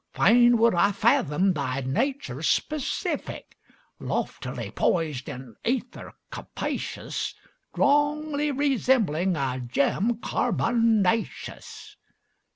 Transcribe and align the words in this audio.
Fain 0.15 0.57
would 0.57 0.73
I 0.73 0.93
fathom 0.93 1.53
thy 1.53 1.81
nature's 1.81 2.47
specific 2.49 3.55
Loftily 3.99 4.71
poised 4.71 5.29
in 5.29 5.55
ether 5.63 6.15
capacious. 6.31 7.35
Strongly 7.71 8.49
resembling 8.51 9.35
a 9.35 9.59
gem 9.59 10.17
carbonaceous. 10.17 11.97